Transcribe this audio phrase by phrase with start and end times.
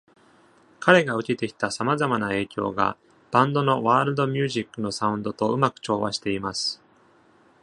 [0.79, 2.97] 彼が受けてきた様々な影響が、
[3.29, 6.81] バンドのワールドミュージックのサウンドとうまく調和しています。